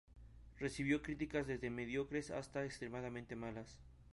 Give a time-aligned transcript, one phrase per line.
[0.57, 3.77] Recibió críticas desde mediocres hasta extremadamente malas.